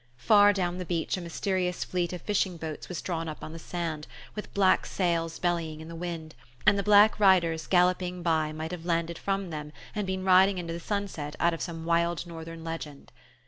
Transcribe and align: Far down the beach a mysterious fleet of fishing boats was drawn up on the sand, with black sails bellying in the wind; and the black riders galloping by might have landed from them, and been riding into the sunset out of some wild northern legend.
Far 0.17 0.51
down 0.51 0.79
the 0.79 0.83
beach 0.83 1.15
a 1.15 1.21
mysterious 1.21 1.83
fleet 1.83 2.11
of 2.11 2.23
fishing 2.23 2.57
boats 2.57 2.89
was 2.89 3.03
drawn 3.03 3.29
up 3.29 3.43
on 3.43 3.53
the 3.53 3.59
sand, 3.59 4.07
with 4.33 4.51
black 4.55 4.87
sails 4.87 5.37
bellying 5.37 5.79
in 5.79 5.89
the 5.89 5.95
wind; 5.95 6.33
and 6.65 6.75
the 6.75 6.81
black 6.81 7.19
riders 7.19 7.67
galloping 7.67 8.23
by 8.23 8.51
might 8.51 8.71
have 8.71 8.83
landed 8.83 9.19
from 9.19 9.51
them, 9.51 9.71
and 9.93 10.07
been 10.07 10.23
riding 10.23 10.57
into 10.57 10.73
the 10.73 10.79
sunset 10.79 11.35
out 11.39 11.53
of 11.53 11.61
some 11.61 11.85
wild 11.85 12.25
northern 12.25 12.63
legend. 12.63 13.11